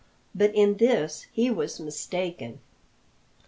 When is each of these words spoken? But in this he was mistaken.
But 0.33 0.55
in 0.55 0.77
this 0.77 1.27
he 1.31 1.51
was 1.51 1.79
mistaken. 1.79 2.59